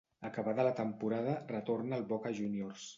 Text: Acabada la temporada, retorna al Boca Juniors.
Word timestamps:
Acabada 0.29 0.65
la 0.69 0.71
temporada, 0.79 1.37
retorna 1.55 2.01
al 2.03 2.11
Boca 2.15 2.37
Juniors. 2.43 2.89